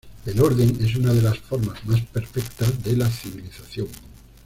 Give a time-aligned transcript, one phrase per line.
[0.25, 3.87] El orden es una de las formas más perfectas de la civilización".